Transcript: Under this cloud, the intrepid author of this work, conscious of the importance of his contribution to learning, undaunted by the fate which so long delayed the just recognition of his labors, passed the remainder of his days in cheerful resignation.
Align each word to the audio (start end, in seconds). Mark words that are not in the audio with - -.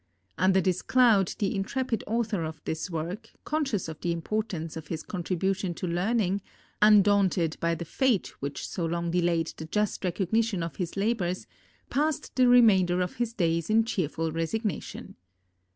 Under 0.35 0.59
this 0.61 0.81
cloud, 0.81 1.35
the 1.37 1.55
intrepid 1.55 2.03
author 2.07 2.43
of 2.43 2.59
this 2.65 2.89
work, 2.89 3.29
conscious 3.43 3.87
of 3.87 4.01
the 4.01 4.11
importance 4.11 4.75
of 4.75 4.87
his 4.87 5.03
contribution 5.03 5.75
to 5.75 5.85
learning, 5.85 6.41
undaunted 6.81 7.55
by 7.59 7.75
the 7.75 7.85
fate 7.85 8.29
which 8.41 8.67
so 8.67 8.83
long 8.83 9.11
delayed 9.11 9.53
the 9.57 9.65
just 9.65 10.03
recognition 10.03 10.63
of 10.63 10.77
his 10.77 10.97
labors, 10.97 11.45
passed 11.91 12.35
the 12.35 12.47
remainder 12.47 12.99
of 12.99 13.17
his 13.17 13.31
days 13.35 13.69
in 13.69 13.83
cheerful 13.85 14.31
resignation. 14.31 15.17